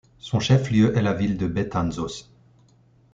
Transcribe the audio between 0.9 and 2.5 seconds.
est la ville de Betanzos.